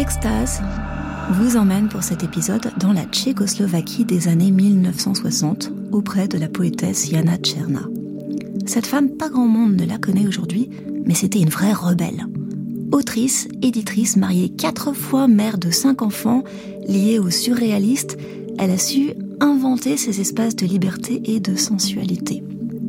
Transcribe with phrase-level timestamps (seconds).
[0.00, 0.62] Extase
[1.32, 7.10] vous emmène pour cet épisode dans la Tchécoslovaquie des années 1960 auprès de la poétesse
[7.10, 7.82] Jana Tcherna.
[8.64, 10.70] Cette femme, pas grand monde ne la connaît aujourd'hui,
[11.04, 12.26] mais c'était une vraie rebelle.
[12.92, 16.44] Autrice, éditrice, mariée quatre fois, mère de cinq enfants,
[16.88, 18.16] liée au surréaliste,
[18.58, 22.42] elle a su inventer ces espaces de liberté et de sensualité.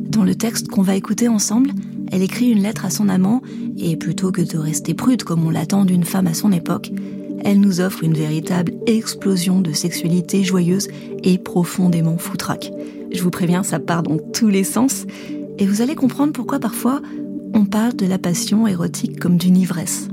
[0.08, 1.72] Dans le texte qu'on va écouter ensemble,
[2.12, 3.42] elle écrit une lettre à son amant,
[3.78, 6.92] et plutôt que de rester prude comme on l'attend d'une femme à son époque,
[7.44, 10.88] elle nous offre une véritable explosion de sexualité joyeuse
[11.24, 12.70] et profondément foutraque.
[13.10, 15.06] Je vous préviens, ça part dans tous les sens,
[15.58, 17.00] et vous allez comprendre pourquoi parfois
[17.54, 20.08] on parle de la passion érotique comme d'une ivresse.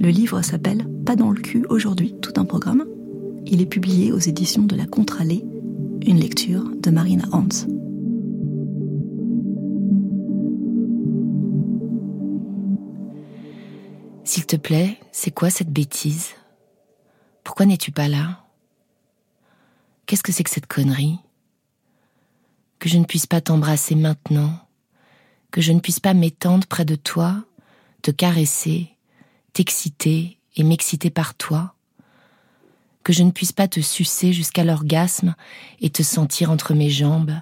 [0.00, 2.84] Le livre s'appelle Pas dans le cul aujourd'hui, tout un programme.
[3.46, 5.44] Il est publié aux éditions de la Contralée,
[6.06, 7.48] une lecture de Marina Hans.
[14.34, 16.30] S'il te plaît, c'est quoi cette bêtise?
[17.44, 18.44] Pourquoi n'es-tu pas là?
[20.06, 21.20] Qu'est-ce que c'est que cette connerie?
[22.80, 24.58] Que je ne puisse pas t'embrasser maintenant,
[25.52, 27.44] que je ne puisse pas m'étendre près de toi,
[28.02, 28.96] te caresser,
[29.52, 31.76] t'exciter et m'exciter par toi,
[33.04, 35.36] que je ne puisse pas te sucer jusqu'à l'orgasme
[35.80, 37.38] et te sentir entre mes jambes,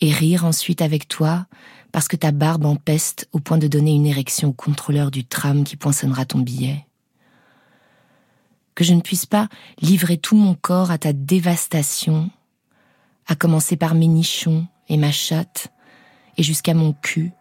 [0.00, 1.46] et rire ensuite avec toi
[1.92, 5.64] parce que ta barbe empeste au point de donner une érection au contrôleur du tram
[5.64, 6.86] qui poinçonnera ton billet.
[8.74, 9.48] Que je ne puisse pas
[9.80, 12.30] livrer tout mon corps à ta dévastation,
[13.26, 15.72] à commencer par mes nichons et ma chatte,
[16.36, 17.32] et jusqu'à mon cul,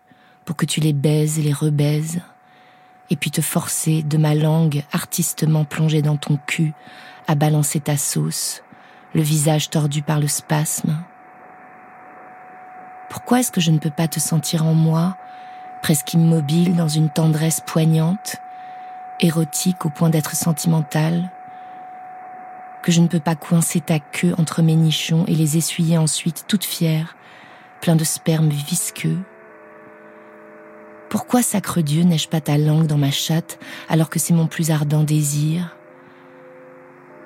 [0.46, 2.22] pour que tu les baises et les rebaises,
[3.10, 6.72] et puis te forcer de ma langue artistement plongée dans ton cul
[7.28, 8.64] à balancer ta sauce,
[9.14, 11.04] le visage tordu par le spasme.
[13.16, 15.16] Pourquoi est-ce que je ne peux pas te sentir en moi,
[15.82, 18.36] presque immobile dans une tendresse poignante,
[19.22, 21.32] érotique au point d'être sentimentale,
[22.84, 26.44] que je ne peux pas coincer ta queue entre mes nichons et les essuyer ensuite
[26.50, 27.16] toute fière
[27.80, 29.20] plein de sperme visqueux?
[31.08, 34.72] Pourquoi, sacre Dieu, n'ai-je pas ta langue dans ma chatte alors que c'est mon plus
[34.72, 35.78] ardent désir?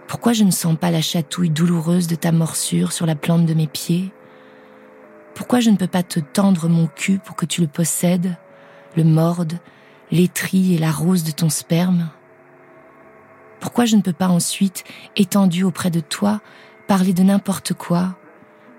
[0.07, 3.55] Pourquoi je ne sens pas la chatouille douloureuse de ta morsure sur la plante de
[3.55, 4.13] mes pieds?
[5.49, 8.37] Pourquoi je ne peux pas te tendre mon cul pour que tu le possèdes,
[8.95, 9.57] le mordes,
[10.11, 12.11] l'étrie et la rose de ton sperme?
[13.59, 14.83] Pourquoi je ne peux pas ensuite,
[15.15, 16.39] étendu auprès de toi,
[16.87, 18.15] parler de n'importe quoi,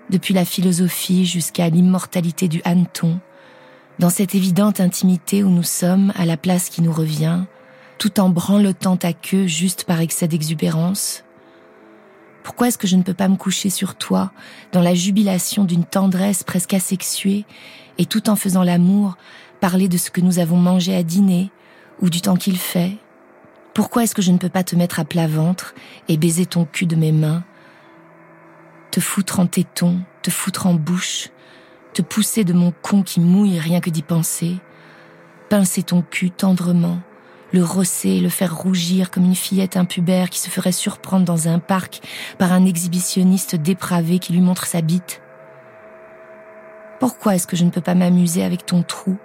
[0.09, 3.19] depuis la philosophie jusqu'à l'immortalité du hanneton,
[3.99, 7.41] dans cette évidente intimité où nous sommes à la place qui nous revient,
[7.97, 11.25] tout en branlotant ta queue juste par excès d'exubérance?
[12.43, 14.31] Pourquoi est-ce que je ne peux pas me coucher sur toi
[14.71, 17.45] dans la jubilation d'une tendresse presque asexuée
[17.97, 19.17] et tout en faisant l'amour,
[19.59, 21.51] parler de ce que nous avons mangé à dîner
[22.01, 22.97] ou du temps qu'il fait?
[23.73, 25.73] Pourquoi est-ce que je ne peux pas te mettre à plat ventre
[26.09, 27.43] et baiser ton cul de mes mains?
[28.89, 31.29] Te foutre en téton, te foutre en bouche,
[31.93, 34.57] te pousser de mon con qui mouille rien que d'y penser,
[35.49, 36.99] pincer ton cul tendrement,
[37.51, 41.59] le rosser, le faire rougir comme une fillette impubère qui se ferait surprendre dans un
[41.59, 42.01] parc
[42.37, 45.21] par un exhibitionniste dépravé qui lui montre sa bite.
[46.99, 49.17] Pourquoi est-ce que je ne peux pas m'amuser avec ton trou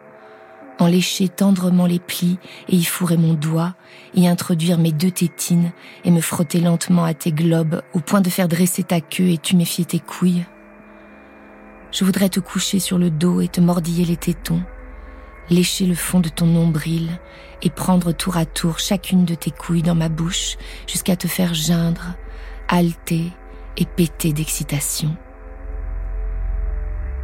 [0.78, 2.38] en lécher tendrement les plis
[2.68, 3.74] et y fourrer mon doigt,
[4.14, 5.72] y introduire mes deux tétines
[6.04, 9.38] et me frotter lentement à tes globes au point de faire dresser ta queue et
[9.38, 10.44] tuméfier tes couilles?
[11.92, 14.62] Je voudrais te coucher sur le dos et te mordiller les tétons,
[15.50, 17.10] lécher le fond de ton nombril
[17.62, 21.54] et prendre tour à tour chacune de tes couilles dans ma bouche jusqu'à te faire
[21.54, 22.14] geindre,
[22.68, 23.32] halter
[23.76, 25.14] et péter d'excitation.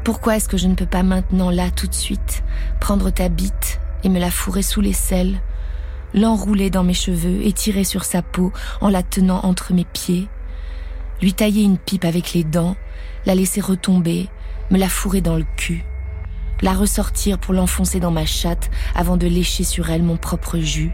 [0.04, 2.42] Pourquoi est-ce que je ne peux pas maintenant, là, tout de suite,
[2.80, 5.40] prendre ta bite et me la fourrer sous l'aisselle,
[6.12, 10.28] l'enrouler dans mes cheveux et tirer sur sa peau en la tenant entre mes pieds,
[11.20, 12.76] lui tailler une pipe avec les dents,
[13.26, 14.28] la laisser retomber,
[14.72, 15.84] me la fourrer dans le cul,
[16.62, 20.92] la ressortir pour l'enfoncer dans ma chatte avant de lécher sur elle mon propre jus,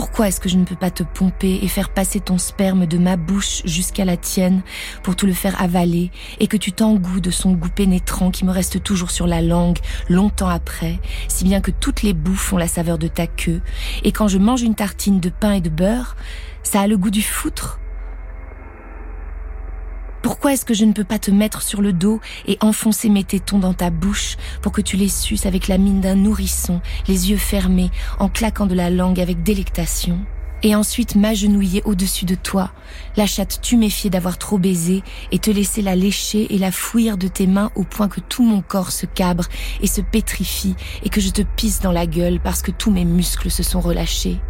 [0.00, 2.96] pourquoi est-ce que je ne peux pas te pomper et faire passer ton sperme de
[2.96, 4.62] ma bouche jusqu'à la tienne
[5.02, 8.50] pour tout le faire avaler et que tu t'engoues de son goût pénétrant qui me
[8.50, 9.78] reste toujours sur la langue
[10.08, 13.60] longtemps après, si bien que toutes les bouffes ont la saveur de ta queue
[14.02, 16.16] et quand je mange une tartine de pain et de beurre,
[16.62, 17.78] ça a le goût du foutre
[20.40, 23.24] pourquoi est-ce que je ne peux pas te mettre sur le dos et enfoncer mes
[23.24, 27.28] tétons dans ta bouche pour que tu les suces avec la mine d'un nourrisson, les
[27.28, 30.18] yeux fermés, en claquant de la langue avec délectation?
[30.62, 32.72] Et ensuite m'agenouiller au-dessus de toi,
[33.18, 37.28] la chatte tuméfiée d'avoir trop baisé, et te laisser la lécher et la fouir de
[37.28, 39.44] tes mains au point que tout mon corps se cabre
[39.82, 43.04] et se pétrifie, et que je te pisse dans la gueule parce que tous mes
[43.04, 44.40] muscles se sont relâchés.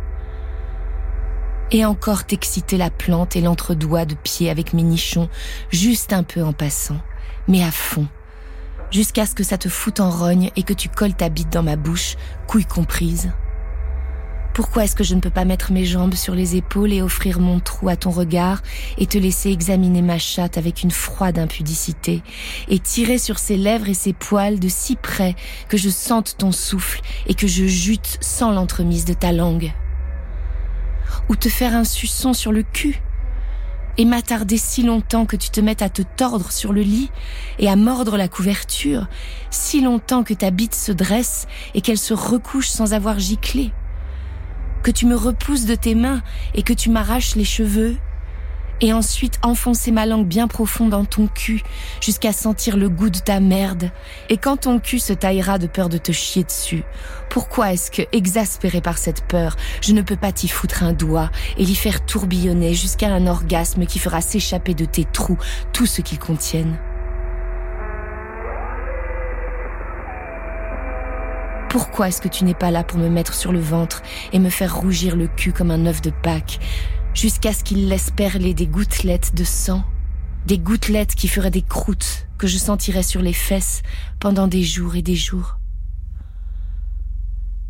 [1.73, 5.29] Et encore t'exciter la plante et l'entredoigt de pied avec mes nichons,
[5.71, 7.01] juste un peu en passant,
[7.49, 8.07] mais à fond,
[8.91, 11.63] jusqu'à ce que ça te foute en rogne et que tu colles ta bite dans
[11.63, 13.31] ma bouche, couille comprise.
[14.53, 17.39] Pourquoi est-ce que je ne peux pas mettre mes jambes sur les épaules et offrir
[17.39, 18.63] mon trou à ton regard
[18.99, 22.23] et te laisser examiner ma chatte avec une froide impudicité
[22.69, 25.37] et tirer sur ses lèvres et ses poils de si près
[25.69, 29.73] que je sente ton souffle et que je jute sans l'entremise de ta langue?
[31.31, 33.01] Ou te faire un suçon sur le cul.
[33.99, 37.09] Et m'attarder si longtemps que tu te mettes à te tordre sur le lit
[37.61, 39.07] et à mordre la couverture,
[39.51, 43.71] si longtemps que ta bite se dresse et qu'elle se recouche sans avoir giclé,
[44.83, 46.21] que tu me repousses de tes mains
[46.55, 47.97] et que tu m'arraches les cheveux
[48.81, 51.63] et ensuite enfoncer ma langue bien profonde dans ton cul
[52.01, 53.91] jusqu'à sentir le goût de ta merde.
[54.29, 56.85] Et quand ton cul se taillera de peur de te chier dessus,
[57.29, 61.31] pourquoi est-ce que, exaspéré par cette peur, je ne peux pas t'y foutre un doigt
[61.57, 65.39] et l'y faire tourbillonner jusqu'à un orgasme qui fera s'échapper de tes trous
[65.73, 66.79] tout ce qu'ils contiennent?
[71.69, 74.51] Pourquoi est-ce que tu n'es pas là pour me mettre sur le ventre et me
[74.51, 76.59] faire rougir le cul comme un œuf de Pâques?
[77.15, 79.85] Jusqu'à ce qu'il laisse perler des gouttelettes de sang,
[80.47, 83.83] des gouttelettes qui feraient des croûtes que je sentirais sur les fesses
[84.19, 85.57] pendant des jours et des jours.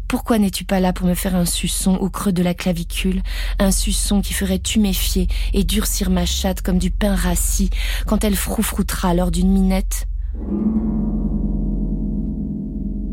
[0.08, 3.22] Pourquoi n'es-tu pas là pour me faire un suçon au creux de la clavicule,
[3.60, 7.70] un suçon qui ferait tuméfier et durcir ma chatte comme du pain rassis
[8.06, 10.08] quand elle froufroutera lors d'une minette?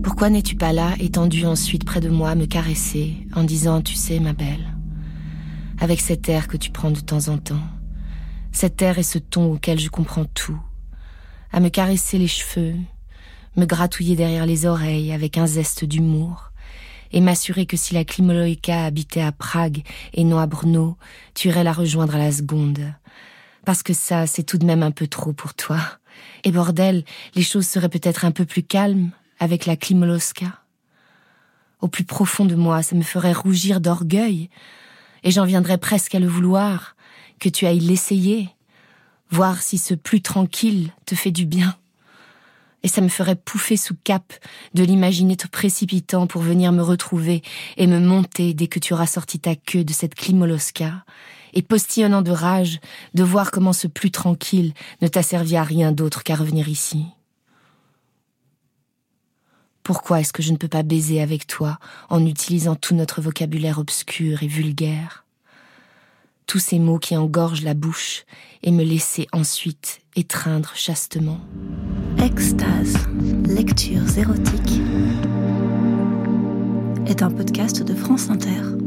[0.02, 4.20] Pourquoi n'es-tu pas là, étendu ensuite près de moi, me caresser, en disant Tu sais,
[4.20, 4.77] ma belle,
[5.80, 7.68] avec cet air que tu prends de temps en temps,
[8.52, 10.60] cet air et ce ton auquel je comprends tout,
[11.52, 12.76] à me caresser les cheveux,
[13.56, 16.52] me gratouiller derrière les oreilles avec un zeste d'humour,
[17.12, 19.84] et m'assurer que si la Klimoloïka habitait à Prague
[20.14, 20.98] et non à Brno,
[21.34, 22.94] tu irais la rejoindre à la seconde.
[23.66, 25.80] Parce que ça, c'est tout de même un peu trop pour toi.
[26.44, 27.04] Et bordel,
[27.36, 30.62] les choses seraient peut-être un peu plus calmes avec la Klimoloska.
[31.80, 34.50] Au plus profond de moi, ça me ferait rougir d'orgueil
[35.28, 36.96] et j'en viendrais presque à le vouloir,
[37.42, 38.48] que tu ailles l'essayer,
[39.30, 41.76] voir si ce plus tranquille te fait du bien.
[42.82, 44.32] Et ça me ferait pouffer sous cap
[44.74, 47.42] de l'imaginer te précipitant pour venir me retrouver
[47.76, 51.04] et me monter dès que tu auras sorti ta queue de cette climolosca,
[51.54, 52.80] et postillonnant de rage
[53.14, 57.04] de voir comment ce plus tranquille ne t'a servi à rien d'autre qu'à revenir ici.
[59.88, 61.80] Pourquoi est-ce que je ne peux pas baiser avec toi
[62.10, 65.24] en utilisant tout notre vocabulaire obscur et vulgaire?
[66.46, 68.26] Tous ces mots qui engorgent la bouche
[68.64, 71.40] et me laisser ensuite étreindre chastement.
[72.22, 72.98] Extase,
[73.46, 74.82] lectures érotiques
[77.06, 78.87] est un podcast de France Inter.